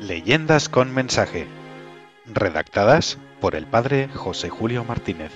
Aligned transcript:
Leyendas 0.00 0.68
con 0.68 0.92
mensaje. 0.92 1.46
Redactadas 2.26 3.18
por 3.40 3.54
el 3.54 3.66
padre 3.66 4.08
José 4.08 4.48
Julio 4.48 4.84
Martínez. 4.84 5.32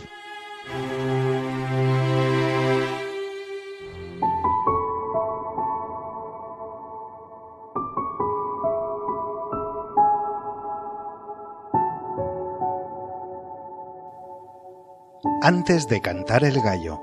Antes 15.42 15.88
de 15.88 16.00
cantar 16.00 16.44
el 16.44 16.60
gallo. 16.60 17.00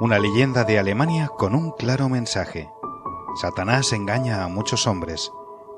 Una 0.00 0.20
leyenda 0.20 0.62
de 0.62 0.78
Alemania 0.78 1.26
con 1.26 1.56
un 1.56 1.72
claro 1.72 2.08
mensaje. 2.08 2.70
Satanás 3.40 3.92
engaña 3.92 4.44
a 4.44 4.48
muchos 4.48 4.86
hombres, 4.86 5.32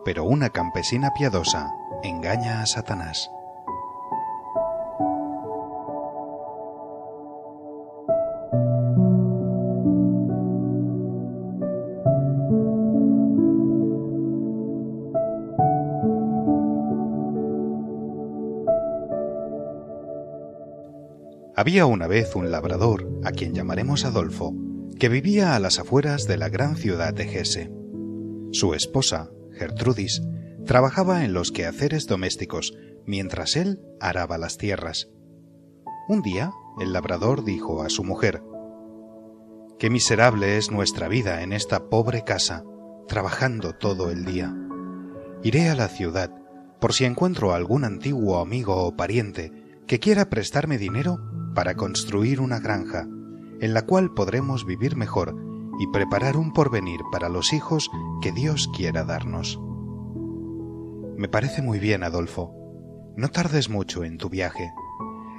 pero 0.04 0.24
una 0.24 0.50
campesina 0.50 1.14
piadosa 1.14 1.72
engaña 2.02 2.60
a 2.60 2.66
Satanás. 2.66 3.30
Había 21.60 21.84
una 21.84 22.06
vez 22.06 22.36
un 22.36 22.50
labrador, 22.50 23.06
a 23.22 23.32
quien 23.32 23.52
llamaremos 23.52 24.06
Adolfo, 24.06 24.54
que 24.98 25.10
vivía 25.10 25.54
a 25.54 25.60
las 25.60 25.78
afueras 25.78 26.26
de 26.26 26.38
la 26.38 26.48
gran 26.48 26.74
ciudad 26.74 27.12
de 27.12 27.26
Gese. 27.26 27.70
Su 28.50 28.72
esposa, 28.72 29.28
Gertrudis, 29.52 30.22
trabajaba 30.64 31.22
en 31.22 31.34
los 31.34 31.52
quehaceres 31.52 32.06
domésticos, 32.06 32.72
mientras 33.04 33.56
él 33.56 33.78
araba 34.00 34.38
las 34.38 34.56
tierras. 34.56 35.10
Un 36.08 36.22
día, 36.22 36.50
el 36.80 36.94
labrador 36.94 37.44
dijo 37.44 37.82
a 37.82 37.90
su 37.90 38.04
mujer, 38.04 38.42
Qué 39.78 39.90
miserable 39.90 40.56
es 40.56 40.70
nuestra 40.70 41.08
vida 41.08 41.42
en 41.42 41.52
esta 41.52 41.90
pobre 41.90 42.24
casa, 42.24 42.64
trabajando 43.06 43.74
todo 43.74 44.10
el 44.10 44.24
día. 44.24 44.56
Iré 45.42 45.68
a 45.68 45.74
la 45.74 45.88
ciudad, 45.88 46.34
por 46.80 46.94
si 46.94 47.04
encuentro 47.04 47.52
algún 47.52 47.84
antiguo 47.84 48.38
amigo 48.38 48.76
o 48.76 48.96
pariente 48.96 49.52
que 49.86 49.98
quiera 49.98 50.30
prestarme 50.30 50.78
dinero 50.78 51.18
para 51.54 51.74
construir 51.74 52.40
una 52.40 52.60
granja 52.60 53.06
en 53.60 53.74
la 53.74 53.82
cual 53.82 54.12
podremos 54.14 54.64
vivir 54.64 54.96
mejor 54.96 55.36
y 55.78 55.86
preparar 55.88 56.36
un 56.36 56.52
porvenir 56.52 57.00
para 57.12 57.28
los 57.28 57.52
hijos 57.52 57.90
que 58.20 58.32
Dios 58.32 58.70
quiera 58.74 59.04
darnos. 59.04 59.60
Me 61.16 61.28
parece 61.28 61.62
muy 61.62 61.78
bien, 61.78 62.02
Adolfo. 62.02 62.54
No 63.16 63.28
tardes 63.28 63.68
mucho 63.68 64.04
en 64.04 64.16
tu 64.16 64.28
viaje. 64.28 64.72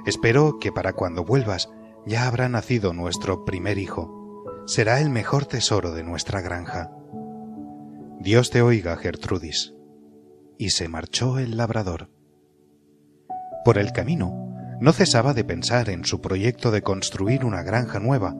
Espero 0.06 0.58
que 0.60 0.72
para 0.72 0.92
cuando 0.92 1.24
vuelvas 1.24 1.68
ya 2.06 2.26
habrá 2.26 2.48
nacido 2.48 2.92
nuestro 2.92 3.44
primer 3.44 3.78
hijo. 3.78 4.44
Será 4.66 5.00
el 5.00 5.10
mejor 5.10 5.46
tesoro 5.46 5.92
de 5.92 6.04
nuestra 6.04 6.40
granja. 6.40 6.92
Dios 8.20 8.50
te 8.50 8.62
oiga, 8.62 8.96
Gertrudis. 8.96 9.74
Y 10.58 10.70
se 10.70 10.88
marchó 10.88 11.38
el 11.38 11.56
labrador. 11.56 12.10
Por 13.64 13.78
el 13.78 13.92
camino 13.92 14.51
no 14.82 14.92
cesaba 14.92 15.32
de 15.32 15.44
pensar 15.44 15.90
en 15.90 16.04
su 16.04 16.20
proyecto 16.20 16.72
de 16.72 16.82
construir 16.82 17.44
una 17.44 17.62
granja 17.62 18.00
nueva, 18.00 18.34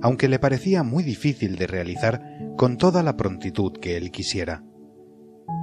aunque 0.00 0.28
le 0.28 0.38
parecía 0.38 0.84
muy 0.84 1.02
difícil 1.02 1.56
de 1.56 1.66
realizar 1.66 2.22
con 2.56 2.76
toda 2.76 3.02
la 3.02 3.16
prontitud 3.16 3.72
que 3.80 3.96
él 3.96 4.12
quisiera. 4.12 4.62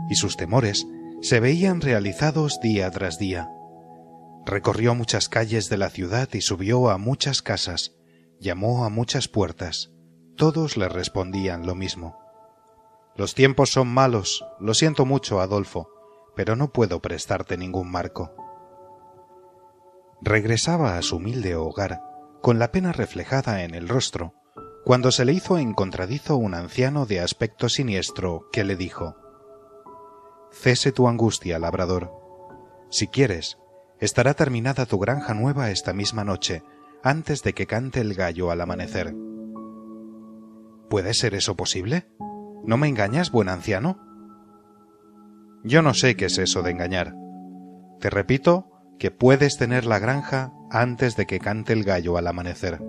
Y 0.09 0.15
sus 0.15 0.35
temores 0.35 0.87
se 1.21 1.39
veían 1.39 1.79
realizados 1.79 2.59
día 2.61 2.91
tras 2.91 3.17
día. 3.17 3.47
Recorrió 4.45 4.93
muchas 4.93 5.29
calles 5.29 5.69
de 5.69 5.77
la 5.77 5.89
ciudad 5.89 6.27
y 6.33 6.41
subió 6.41 6.89
a 6.89 6.97
muchas 6.97 7.41
casas, 7.41 7.95
llamó 8.37 8.83
a 8.83 8.89
muchas 8.89 9.29
puertas. 9.29 9.93
Todos 10.35 10.75
le 10.75 10.89
respondían 10.89 11.65
lo 11.65 11.75
mismo. 11.75 12.19
Los 13.15 13.35
tiempos 13.35 13.71
son 13.71 13.87
malos, 13.87 14.43
lo 14.59 14.73
siento 14.73 15.05
mucho, 15.05 15.39
Adolfo, 15.39 15.87
pero 16.35 16.57
no 16.57 16.73
puedo 16.73 17.01
prestarte 17.01 17.55
ningún 17.55 17.89
marco 17.89 18.35
regresaba 20.25 20.97
a 20.97 21.03
su 21.03 21.17
humilde 21.17 21.55
hogar 21.55 22.01
con 22.41 22.57
la 22.57 22.71
pena 22.71 22.91
reflejada 22.91 23.63
en 23.63 23.75
el 23.75 23.87
rostro, 23.87 24.33
cuando 24.83 25.11
se 25.11 25.23
le 25.23 25.33
hizo 25.33 25.57
encontradizo 25.57 26.35
un 26.35 26.55
anciano 26.55 27.05
de 27.05 27.19
aspecto 27.19 27.69
siniestro 27.69 28.49
que 28.51 28.63
le 28.63 28.75
dijo 28.75 29.15
Cese 30.51 30.91
tu 30.91 31.07
angustia, 31.07 31.59
labrador. 31.59 32.11
Si 32.89 33.07
quieres, 33.07 33.57
estará 33.99 34.33
terminada 34.33 34.85
tu 34.85 34.97
granja 34.99 35.33
nueva 35.33 35.69
esta 35.69 35.93
misma 35.93 36.23
noche, 36.23 36.63
antes 37.03 37.43
de 37.43 37.53
que 37.53 37.67
cante 37.67 38.01
el 38.01 38.15
gallo 38.15 38.49
al 38.49 38.61
amanecer. 38.61 39.15
¿Puede 40.89 41.13
ser 41.13 41.35
eso 41.35 41.55
posible? 41.55 42.07
¿No 42.63 42.77
me 42.77 42.87
engañas, 42.87 43.31
buen 43.31 43.49
anciano? 43.49 43.99
Yo 45.63 45.81
no 45.81 45.93
sé 45.93 46.15
qué 46.15 46.25
es 46.25 46.37
eso 46.37 46.63
de 46.63 46.71
engañar. 46.71 47.15
Te 47.99 48.09
repito 48.09 48.74
que 48.99 49.11
puedes 49.11 49.57
tener 49.57 49.85
la 49.85 49.99
granja 49.99 50.53
antes 50.69 51.15
de 51.15 51.25
que 51.25 51.39
cante 51.39 51.73
el 51.73 51.83
gallo 51.83 52.17
al 52.17 52.27
amanecer. 52.27 52.81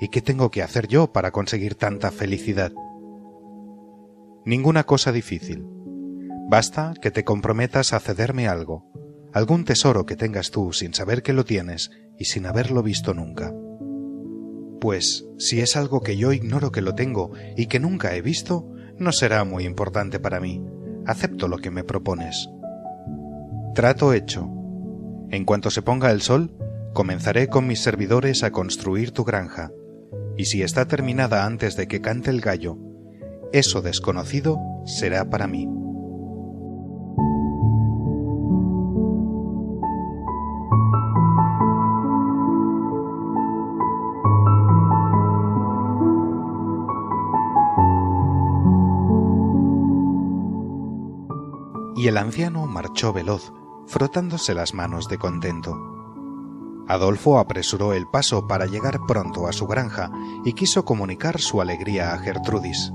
¿Y 0.00 0.08
qué 0.08 0.20
tengo 0.20 0.50
que 0.50 0.62
hacer 0.62 0.88
yo 0.88 1.12
para 1.12 1.30
conseguir 1.30 1.74
tanta 1.74 2.10
felicidad? 2.10 2.72
Ninguna 4.44 4.84
cosa 4.84 5.12
difícil. 5.12 5.64
Basta 6.48 6.94
que 7.00 7.10
te 7.10 7.24
comprometas 7.24 7.92
a 7.92 8.00
cederme 8.00 8.48
algo, 8.48 8.90
algún 9.32 9.64
tesoro 9.64 10.04
que 10.04 10.16
tengas 10.16 10.50
tú 10.50 10.72
sin 10.72 10.92
saber 10.92 11.22
que 11.22 11.32
lo 11.32 11.44
tienes 11.44 11.90
y 12.18 12.24
sin 12.24 12.46
haberlo 12.46 12.82
visto 12.82 13.14
nunca. 13.14 13.54
Pues 14.80 15.24
si 15.38 15.60
es 15.60 15.76
algo 15.76 16.00
que 16.00 16.16
yo 16.16 16.32
ignoro 16.32 16.72
que 16.72 16.82
lo 16.82 16.94
tengo 16.94 17.30
y 17.56 17.66
que 17.66 17.78
nunca 17.78 18.16
he 18.16 18.20
visto, 18.20 18.68
no 18.98 19.12
será 19.12 19.44
muy 19.44 19.64
importante 19.64 20.18
para 20.18 20.40
mí. 20.40 20.60
Acepto 21.06 21.48
lo 21.48 21.58
que 21.58 21.70
me 21.70 21.84
propones. 21.84 22.48
Trato 23.74 24.12
hecho. 24.12 24.50
En 25.30 25.46
cuanto 25.46 25.70
se 25.70 25.80
ponga 25.80 26.10
el 26.10 26.20
sol, 26.20 26.50
comenzaré 26.92 27.48
con 27.48 27.66
mis 27.66 27.80
servidores 27.80 28.42
a 28.42 28.50
construir 28.50 29.12
tu 29.12 29.24
granja, 29.24 29.72
y 30.36 30.44
si 30.44 30.62
está 30.62 30.86
terminada 30.86 31.46
antes 31.46 31.74
de 31.74 31.88
que 31.88 32.02
cante 32.02 32.28
el 32.28 32.42
gallo, 32.42 32.76
eso 33.50 33.80
desconocido 33.80 34.58
será 34.84 35.30
para 35.30 35.46
mí. 35.46 35.66
Y 51.96 52.08
el 52.08 52.18
anciano 52.18 52.66
marchó 52.66 53.12
veloz, 53.12 53.52
frotándose 53.86 54.54
las 54.54 54.74
manos 54.74 55.08
de 55.08 55.18
contento. 55.18 55.76
Adolfo 56.88 57.38
apresuró 57.38 57.92
el 57.92 58.06
paso 58.06 58.46
para 58.46 58.66
llegar 58.66 59.00
pronto 59.06 59.46
a 59.46 59.52
su 59.52 59.66
granja 59.66 60.10
y 60.44 60.52
quiso 60.54 60.84
comunicar 60.84 61.40
su 61.40 61.60
alegría 61.60 62.12
a 62.12 62.18
Gertrudis. 62.18 62.92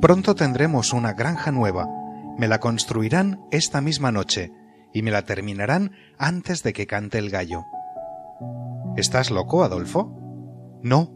Pronto 0.00 0.34
tendremos 0.34 0.92
una 0.92 1.12
granja 1.12 1.50
nueva. 1.50 1.88
Me 2.36 2.48
la 2.48 2.60
construirán 2.60 3.40
esta 3.50 3.80
misma 3.80 4.12
noche 4.12 4.52
y 4.92 5.02
me 5.02 5.10
la 5.10 5.22
terminarán 5.22 5.92
antes 6.18 6.62
de 6.62 6.72
que 6.72 6.86
cante 6.86 7.18
el 7.18 7.30
gallo. 7.30 7.64
¿Estás 8.96 9.30
loco, 9.30 9.64
Adolfo? 9.64 10.14
No. 10.82 11.12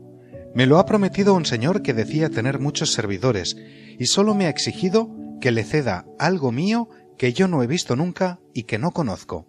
Me 0.54 0.66
lo 0.66 0.78
ha 0.78 0.86
prometido 0.86 1.34
un 1.34 1.44
señor 1.44 1.82
que 1.82 1.92
decía 1.92 2.30
tener 2.30 2.60
muchos 2.60 2.92
servidores 2.92 3.56
y 3.98 4.06
solo 4.06 4.34
me 4.34 4.46
ha 4.46 4.48
exigido 4.48 5.10
que 5.40 5.52
le 5.52 5.64
ceda 5.64 6.06
algo 6.18 6.50
mío 6.50 6.88
que 7.18 7.32
yo 7.32 7.48
no 7.48 7.62
he 7.62 7.66
visto 7.66 7.96
nunca 7.96 8.40
y 8.54 8.62
que 8.62 8.78
no 8.78 8.92
conozco. 8.92 9.46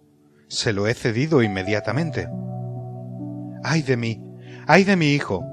Se 0.48 0.72
lo 0.72 0.88
he 0.88 0.94
cedido 0.94 1.42
inmediatamente. 1.42 2.28
¡Ay 3.62 3.82
de 3.82 3.96
mí! 3.96 4.20
¡Ay 4.66 4.84
de 4.84 4.96
mi 4.96 5.12
hijo! 5.12 5.44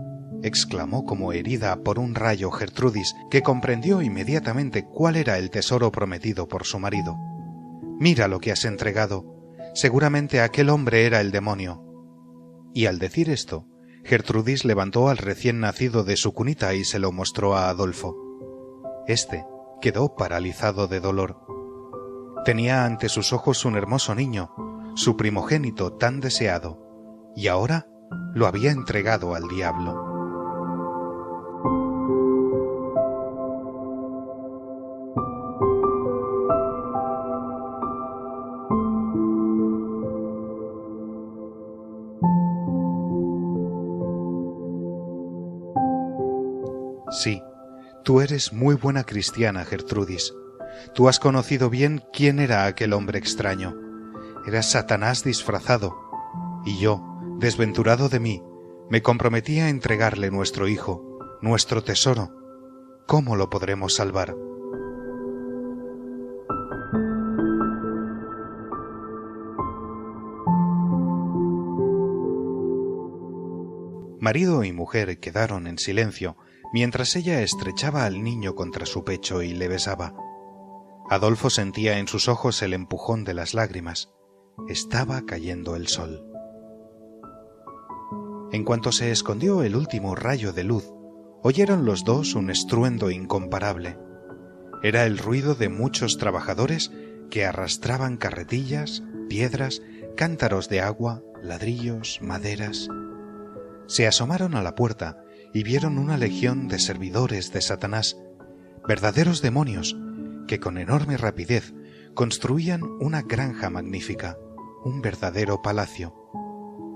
exclamó 0.44 1.06
como 1.06 1.32
herida 1.34 1.78
por 1.84 2.00
un 2.00 2.16
rayo 2.16 2.52
Gertrudis, 2.52 3.14
que 3.30 3.42
comprendió 3.42 4.02
inmediatamente 4.02 4.86
cuál 4.86 5.16
era 5.16 5.38
el 5.38 5.50
tesoro 5.50 5.92
prometido 5.92 6.48
por 6.48 6.66
su 6.66 6.80
marido. 6.80 7.16
Mira 8.00 8.28
lo 8.28 8.40
que 8.40 8.52
has 8.52 8.66
entregado. 8.66 9.26
Seguramente 9.74 10.42
aquel 10.42 10.70
hombre 10.70 11.06
era 11.06 11.22
el 11.22 11.32
demonio. 11.32 11.84
Y 12.74 12.86
al 12.86 13.00
decir 13.00 13.30
esto, 13.30 13.68
Gertrudis 14.04 14.66
levantó 14.66 15.10
al 15.10 15.18
recién 15.18 15.60
nacido 15.60 16.04
de 16.04 16.18
su 16.18 16.34
cunita 16.34 16.74
y 16.74 16.84
se 16.84 17.00
lo 17.00 17.12
mostró 17.12 17.56
a 17.56 17.70
Adolfo. 17.70 18.16
Este 19.08 19.46
quedó 19.82 20.16
paralizado 20.16 20.88
de 20.88 21.00
dolor. 21.00 21.57
Tenía 22.48 22.86
ante 22.86 23.10
sus 23.10 23.34
ojos 23.34 23.66
un 23.66 23.76
hermoso 23.76 24.16
niño, 24.16 24.56
su 24.96 25.18
primogénito 25.18 25.92
tan 25.92 26.22
deseado, 26.22 26.80
y 27.36 27.50
ahora 27.50 27.90
lo 28.34 28.48
había 28.48 28.72
entregado 28.72 29.36
al 29.36 29.50
diablo. 29.50 30.02
Sí, 47.12 47.42
tú 48.06 48.22
eres 48.22 48.54
muy 48.54 48.76
buena 48.76 49.04
cristiana, 49.04 49.66
Gertrudis. 49.66 50.34
Tú 50.94 51.08
has 51.08 51.20
conocido 51.20 51.70
bien 51.70 52.04
quién 52.14 52.40
era 52.40 52.66
aquel 52.66 52.94
hombre 52.94 53.20
extraño. 53.20 53.76
Era 54.46 54.64
Satanás 54.64 55.24
disfrazado. 55.24 55.98
Y 56.66 56.80
yo, 56.80 57.04
desventurado 57.40 58.10
de 58.10 58.20
mí, 58.20 58.44
me 58.90 59.02
comprometí 59.02 59.60
a 59.60 59.70
entregarle 59.70 60.32
nuestro 60.32 60.68
hijo, 60.68 61.20
nuestro 61.42 61.84
tesoro. 61.84 62.32
¿Cómo 63.06 63.36
lo 63.36 63.50
podremos 63.50 63.96
salvar? 63.96 64.36
Marido 74.20 74.64
y 74.66 74.74
mujer 74.74 75.20
quedaron 75.20 75.68
en 75.68 75.78
silencio 75.78 76.36
mientras 76.74 77.16
ella 77.16 77.42
estrechaba 77.42 78.04
al 78.06 78.24
niño 78.24 78.56
contra 78.56 78.86
su 78.86 79.06
pecho 79.06 79.42
y 79.42 79.54
le 79.54 79.68
besaba. 79.70 80.14
Adolfo 81.10 81.50
sentía 81.50 82.00
en 82.00 82.08
sus 82.08 82.28
ojos 82.28 82.62
el 82.62 82.74
empujón 82.74 83.24
de 83.24 83.34
las 83.34 83.54
lágrimas. 83.54 84.10
Estaba 84.68 85.22
cayendo 85.26 85.78
el 85.78 85.88
sol. 85.88 86.26
En 88.52 88.66
cuanto 88.66 88.92
se 88.92 89.12
escondió 89.12 89.64
el 89.64 89.78
último 89.78 90.16
rayo 90.16 90.52
de 90.52 90.66
luz, 90.66 90.92
oyeron 91.44 91.86
los 91.86 92.04
dos 92.04 92.36
un 92.36 92.50
estruendo 92.50 93.10
incomparable. 93.10 93.98
Era 94.84 95.06
el 95.06 95.18
ruido 95.18 95.56
de 95.56 95.70
muchos 95.70 96.18
trabajadores 96.18 96.92
que 97.30 97.46
arrastraban 97.46 98.18
carretillas, 98.18 99.02
piedras, 99.30 99.82
cántaros 100.18 100.68
de 100.68 100.82
agua, 100.82 101.24
ladrillos, 101.42 102.20
maderas. 102.22 102.90
Se 103.86 104.08
asomaron 104.08 104.56
a 104.56 104.62
la 104.62 104.76
puerta 104.76 105.24
y 105.54 105.64
vieron 105.64 105.98
una 105.98 106.18
legión 106.18 106.68
de 106.68 106.80
servidores 106.80 107.54
de 107.54 107.62
Satanás, 107.62 108.18
verdaderos 108.86 109.42
demonios, 109.42 109.98
que 110.48 110.60
con 110.60 110.78
enorme 110.78 111.18
rapidez 111.18 111.74
construían 112.14 112.82
una 113.00 113.22
granja 113.22 113.70
magnífica, 113.70 114.38
un 114.84 115.02
verdadero 115.02 115.62
palacio. 115.62 116.16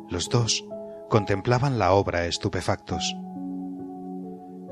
Los 0.10 0.30
dos 0.30 0.66
contemplaban 1.10 1.78
la 1.78 1.92
obra 1.92 2.26
estupefactos. 2.26 3.16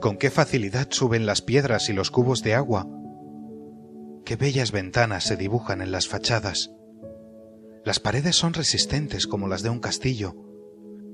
Con 0.02 0.18
qué 0.18 0.30
facilidad 0.30 0.88
suben 0.90 1.26
las 1.26 1.42
piedras 1.42 1.90
y 1.90 1.94
los 1.94 2.10
cubos 2.10 2.42
de 2.42 2.56
agua. 2.56 2.88
Qué 4.26 4.38
bellas 4.38 4.72
ventanas 4.72 5.26
se 5.26 5.36
dibujan 5.36 5.82
en 5.82 5.92
las 5.92 6.08
fachadas. 6.08 6.72
Las 7.84 8.00
paredes 8.00 8.36
son 8.36 8.54
resistentes 8.54 9.28
como 9.28 9.48
las 9.48 9.64
de 9.64 9.70
un 9.70 9.80
castillo, 9.80 10.36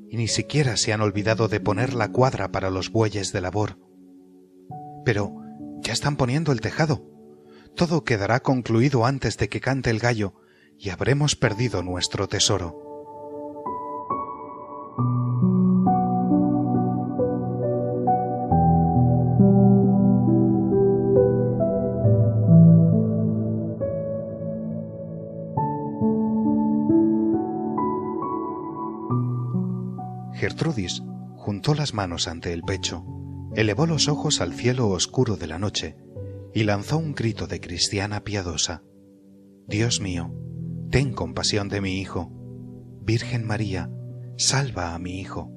y 0.10 0.18
ni 0.18 0.28
siquiera 0.28 0.78
se 0.78 0.94
han 0.94 1.02
olvidado 1.02 1.48
de 1.48 1.60
poner 1.60 1.94
la 1.94 2.12
cuadra 2.12 2.52
para 2.52 2.70
los 2.70 2.92
bueyes 2.92 3.32
de 3.34 3.42
labor. 3.42 3.80
Pero 5.04 5.36
ya 5.82 5.94
están 5.94 6.16
poniendo 6.16 6.52
el 6.52 6.62
tejado. 6.62 7.15
Todo 7.76 8.06
quedará 8.06 8.40
concluido 8.40 9.06
antes 9.06 9.38
de 9.38 9.50
que 9.50 9.60
cante 9.60 9.90
el 9.90 10.00
gallo 10.00 10.34
y 10.80 10.92
habremos 10.92 11.36
perdido 11.36 11.84
nuestro 11.84 12.30
tesoro. 12.30 12.82
Gertrudis 30.34 31.04
juntó 31.36 31.74
las 31.74 31.94
manos 31.94 32.30
ante 32.30 32.54
el 32.54 32.62
pecho, 32.62 33.06
elevó 33.54 33.86
los 33.86 34.08
ojos 34.08 34.40
al 34.40 34.54
cielo 34.54 34.88
oscuro 34.88 35.36
de 35.36 35.48
la 35.48 35.60
noche 35.60 36.05
y 36.56 36.64
lanzó 36.64 36.98
un 36.98 37.14
grito 37.14 37.48
de 37.48 37.60
cristiana 37.60 38.24
piadosa. 38.24 38.82
Dios 39.68 40.00
mío, 40.00 40.34
ten 40.90 41.12
compasión 41.12 41.68
de 41.68 41.82
mi 41.82 42.00
hijo. 42.00 42.32
Virgen 43.02 43.46
María, 43.46 43.92
salva 44.38 44.96
a 44.96 45.00
mi 45.00 45.20
hijo. 45.20 45.52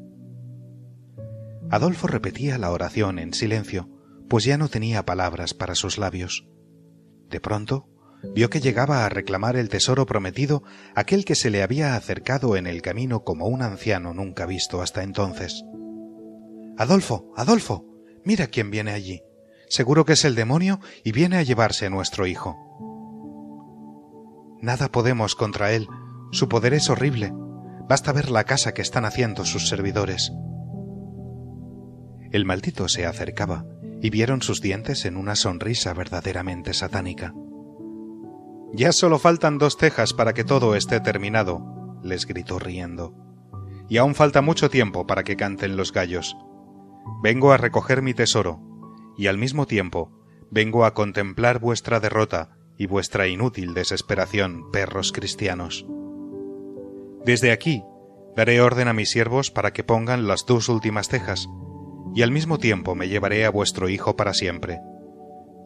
Adolfo 1.70 2.08
repetía 2.08 2.58
la 2.58 2.72
oración 2.72 3.20
en 3.20 3.32
silencio, 3.32 3.88
pues 4.28 4.42
ya 4.42 4.58
no 4.58 4.68
tenía 4.68 5.06
palabras 5.06 5.54
para 5.54 5.76
sus 5.76 5.98
labios. 5.98 6.48
De 7.30 7.40
pronto, 7.40 7.88
vio 8.34 8.50
que 8.50 8.60
llegaba 8.60 9.06
a 9.06 9.08
reclamar 9.08 9.54
el 9.54 9.68
tesoro 9.68 10.04
prometido 10.04 10.64
aquel 10.96 11.24
que 11.24 11.36
se 11.36 11.50
le 11.50 11.62
había 11.62 11.94
acercado 11.94 12.56
en 12.56 12.66
el 12.66 12.82
camino 12.82 13.22
como 13.22 13.46
un 13.46 13.62
anciano 13.62 14.14
nunca 14.14 14.46
visto 14.46 14.82
hasta 14.82 15.04
entonces. 15.04 15.62
Adolfo, 16.76 17.32
Adolfo, 17.36 17.86
mira 18.24 18.48
quién 18.48 18.72
viene 18.72 18.90
allí. 18.90 19.22
Seguro 19.68 20.04
que 20.04 20.14
es 20.14 20.24
el 20.24 20.34
demonio 20.34 20.80
y 21.04 21.12
viene 21.12 21.36
a 21.36 21.42
llevarse 21.42 21.86
a 21.86 21.90
nuestro 21.90 22.26
hijo. 22.26 22.56
Nada 24.60 24.88
podemos 24.88 25.34
contra 25.34 25.72
él. 25.72 25.88
Su 26.32 26.48
poder 26.48 26.74
es 26.74 26.90
horrible. 26.90 27.32
Basta 27.88 28.12
ver 28.12 28.30
la 28.30 28.44
casa 28.44 28.74
que 28.74 28.82
están 28.82 29.04
haciendo 29.04 29.44
sus 29.44 29.68
servidores. 29.68 30.32
El 32.30 32.44
maldito 32.44 32.88
se 32.88 33.06
acercaba 33.06 33.64
y 34.02 34.10
vieron 34.10 34.42
sus 34.42 34.60
dientes 34.60 35.04
en 35.04 35.16
una 35.16 35.34
sonrisa 35.34 35.94
verdaderamente 35.94 36.74
satánica. 36.74 37.34
Ya 38.74 38.92
solo 38.92 39.18
faltan 39.18 39.58
dos 39.58 39.78
tejas 39.78 40.12
para 40.12 40.34
que 40.34 40.44
todo 40.44 40.74
esté 40.74 41.00
terminado, 41.00 41.98
les 42.02 42.26
gritó 42.26 42.58
riendo. 42.58 43.14
Y 43.88 43.96
aún 43.96 44.14
falta 44.14 44.42
mucho 44.42 44.68
tiempo 44.68 45.06
para 45.06 45.24
que 45.24 45.36
canten 45.36 45.76
los 45.76 45.92
gallos. 45.92 46.36
Vengo 47.22 47.52
a 47.52 47.56
recoger 47.56 48.02
mi 48.02 48.12
tesoro, 48.12 48.60
y 49.18 49.26
al 49.26 49.36
mismo 49.36 49.66
tiempo 49.66 50.10
vengo 50.50 50.86
a 50.86 50.94
contemplar 50.94 51.58
vuestra 51.58 52.00
derrota 52.00 52.56
y 52.78 52.86
vuestra 52.86 53.26
inútil 53.26 53.74
desesperación, 53.74 54.70
perros 54.70 55.12
cristianos. 55.12 55.84
Desde 57.24 57.50
aquí 57.50 57.82
daré 58.36 58.60
orden 58.60 58.88
a 58.88 58.92
mis 58.92 59.10
siervos 59.10 59.50
para 59.50 59.72
que 59.72 59.84
pongan 59.84 60.28
las 60.28 60.46
dos 60.46 60.68
últimas 60.68 61.08
tejas, 61.08 61.48
y 62.14 62.22
al 62.22 62.30
mismo 62.30 62.58
tiempo 62.58 62.94
me 62.94 63.08
llevaré 63.08 63.44
a 63.44 63.50
vuestro 63.50 63.88
hijo 63.88 64.16
para 64.16 64.32
siempre. 64.32 64.80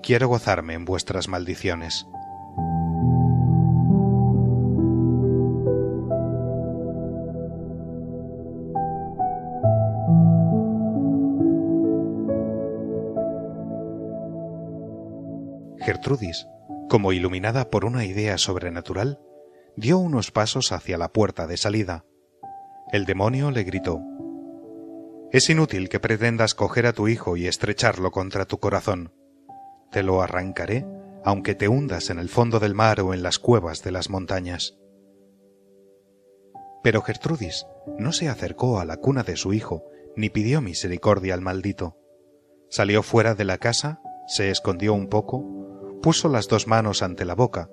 Quiero 0.03 0.27
gozarme 0.29 0.75
en 0.75 0.85
vuestras 0.85 1.29
maldiciones. 1.29 2.07
Gertrudis, 15.83 16.47
como 16.89 17.13
iluminada 17.13 17.71
por 17.71 17.85
una 17.85 18.05
idea 18.05 18.39
sobrenatural, 18.39 19.21
dio 19.77 19.99
unos 19.99 20.31
pasos 20.31 20.73
hacia 20.73 20.99
la 20.99 21.09
puerta 21.13 21.47
de 21.47 21.57
salida. 21.57 22.05
El 22.93 23.05
demonio 23.05 23.51
le 23.51 23.65
gritó 23.65 24.01
Es 25.33 25.49
inútil 25.51 25.89
que 25.89 26.01
pretendas 26.01 26.55
coger 26.55 26.87
a 26.87 26.93
tu 26.93 27.09
hijo 27.09 27.37
y 27.37 27.47
estrecharlo 27.47 28.11
contra 28.11 28.45
tu 28.45 28.59
corazón. 28.59 29.13
Te 29.91 30.03
lo 30.03 30.23
arrancaré 30.23 30.87
aunque 31.25 31.55
te 31.55 31.69
hundas 31.69 32.11
en 32.11 32.19
el 32.19 32.29
fondo 32.29 32.59
del 32.61 32.75
mar 32.75 33.01
o 33.01 33.15
en 33.15 33.23
las 33.23 33.39
cuevas 33.39 33.83
de 33.83 33.93
las 33.93 34.11
montañas. 34.11 34.77
Pero 36.83 37.03
Gertrudis 37.03 37.67
no 37.99 38.13
se 38.13 38.29
acercó 38.29 38.81
a 38.81 38.85
la 38.85 38.97
cuna 38.97 39.23
de 39.23 39.37
su 39.37 39.53
hijo 39.53 39.85
ni 40.17 40.31
pidió 40.31 40.61
misericordia 40.61 41.35
al 41.35 41.41
maldito. 41.41 41.97
Salió 42.69 43.03
fuera 43.03 43.35
de 43.35 43.45
la 43.45 43.59
casa, 43.59 44.01
se 44.27 44.51
escondió 44.51 44.95
un 44.95 45.09
poco, 45.09 45.62
puso 46.03 46.29
las 46.29 46.49
dos 46.49 46.67
manos 46.67 47.03
ante 47.03 47.25
la 47.25 47.35
boca, 47.35 47.71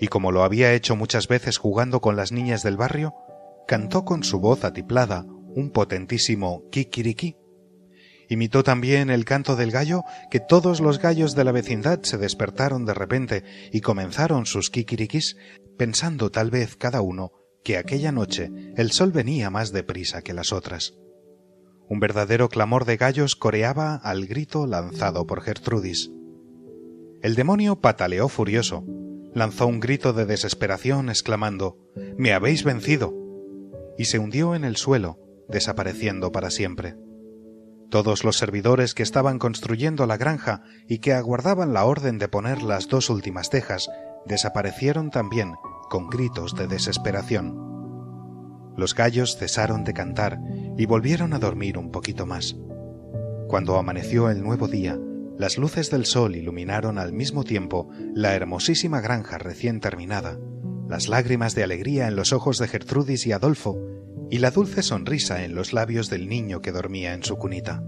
y 0.00 0.08
como 0.08 0.32
lo 0.32 0.42
había 0.42 0.72
hecho 0.72 0.96
muchas 0.96 1.28
veces 1.28 1.58
jugando 1.58 2.00
con 2.00 2.16
las 2.16 2.32
niñas 2.32 2.62
del 2.62 2.76
barrio, 2.76 3.14
cantó 3.68 4.04
con 4.04 4.24
su 4.24 4.40
voz 4.40 4.64
atiplada 4.64 5.24
un 5.54 5.70
potentísimo 5.70 6.68
kikiriki. 6.70 7.36
Imitó 8.28 8.64
también 8.64 9.10
el 9.10 9.24
canto 9.24 9.54
del 9.54 9.70
gallo, 9.70 10.02
que 10.30 10.40
todos 10.40 10.80
los 10.80 10.98
gallos 10.98 11.36
de 11.36 11.44
la 11.44 11.52
vecindad 11.52 12.02
se 12.02 12.18
despertaron 12.18 12.84
de 12.84 12.94
repente 12.94 13.44
y 13.72 13.80
comenzaron 13.80 14.46
sus 14.46 14.70
kikirikis, 14.70 15.36
pensando 15.78 16.30
tal 16.30 16.50
vez 16.50 16.76
cada 16.76 17.00
uno 17.00 17.32
que 17.62 17.76
aquella 17.76 18.12
noche 18.12 18.50
el 18.76 18.92
sol 18.92 19.12
venía 19.12 19.50
más 19.50 19.72
deprisa 19.72 20.22
que 20.22 20.34
las 20.34 20.52
otras. 20.52 20.94
Un 21.88 22.00
verdadero 22.00 22.48
clamor 22.48 22.84
de 22.84 22.96
gallos 22.96 23.36
coreaba 23.36 23.94
al 23.94 24.26
grito 24.26 24.66
lanzado 24.66 25.26
por 25.26 25.42
Gertrudis. 25.42 26.10
El 27.26 27.34
demonio 27.34 27.80
pataleó 27.80 28.28
furioso, 28.28 28.84
lanzó 29.34 29.66
un 29.66 29.80
grito 29.80 30.12
de 30.12 30.26
desesperación 30.26 31.08
exclamando 31.08 31.76
Me 32.16 32.32
habéis 32.32 32.62
vencido. 32.62 33.12
y 33.98 34.04
se 34.04 34.20
hundió 34.20 34.54
en 34.54 34.62
el 34.64 34.76
suelo, 34.76 35.18
desapareciendo 35.48 36.30
para 36.30 36.50
siempre. 36.50 36.94
Todos 37.90 38.22
los 38.22 38.36
servidores 38.36 38.94
que 38.94 39.02
estaban 39.02 39.40
construyendo 39.40 40.06
la 40.06 40.16
granja 40.16 40.62
y 40.86 40.98
que 40.98 41.14
aguardaban 41.14 41.72
la 41.72 41.84
orden 41.84 42.18
de 42.18 42.28
poner 42.28 42.62
las 42.62 42.86
dos 42.86 43.10
últimas 43.10 43.50
tejas 43.50 43.88
desaparecieron 44.24 45.10
también 45.10 45.54
con 45.90 46.08
gritos 46.08 46.54
de 46.54 46.68
desesperación. 46.68 47.56
Los 48.76 48.94
gallos 48.94 49.36
cesaron 49.36 49.82
de 49.82 49.94
cantar 49.94 50.38
y 50.78 50.86
volvieron 50.86 51.32
a 51.32 51.40
dormir 51.40 51.76
un 51.76 51.90
poquito 51.90 52.24
más. 52.24 52.54
Cuando 53.48 53.78
amaneció 53.78 54.30
el 54.30 54.44
nuevo 54.44 54.68
día, 54.68 54.96
las 55.38 55.58
luces 55.58 55.90
del 55.90 56.06
sol 56.06 56.36
iluminaron 56.36 56.98
al 56.98 57.12
mismo 57.12 57.44
tiempo 57.44 57.90
la 58.14 58.34
hermosísima 58.34 59.00
granja 59.00 59.38
recién 59.38 59.80
terminada, 59.80 60.38
las 60.88 61.08
lágrimas 61.08 61.54
de 61.54 61.64
alegría 61.64 62.08
en 62.08 62.16
los 62.16 62.32
ojos 62.32 62.58
de 62.58 62.68
Gertrudis 62.68 63.26
y 63.26 63.32
Adolfo, 63.32 63.78
y 64.30 64.38
la 64.38 64.50
dulce 64.50 64.82
sonrisa 64.82 65.44
en 65.44 65.54
los 65.54 65.72
labios 65.72 66.10
del 66.10 66.28
niño 66.28 66.60
que 66.60 66.72
dormía 66.72 67.12
en 67.12 67.22
su 67.22 67.36
cunita. 67.36 67.82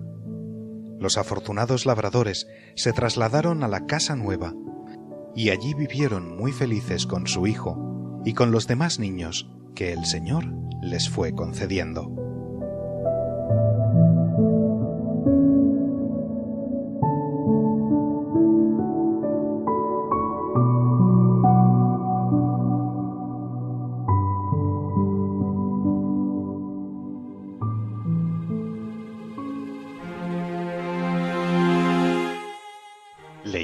Los 0.99 1.17
afortunados 1.17 1.87
labradores 1.87 2.49
se 2.75 2.93
trasladaron 2.93 3.63
a 3.63 3.69
la 3.69 3.87
casa 3.87 4.15
nueva, 4.15 4.55
y 5.35 5.51
allí 5.51 5.75
vivieron 5.75 6.37
muy 6.37 6.53
felices 6.53 7.07
con 7.07 7.27
su 7.27 7.47
hijo 7.47 8.21
y 8.25 8.35
con 8.35 8.51
los 8.51 8.67
demás 8.67 8.99
niños 8.99 9.51
que 9.75 9.93
el 9.93 10.05
Señor 10.05 10.45
les 10.83 11.09
fue 11.09 11.33
concediendo. 11.33 12.18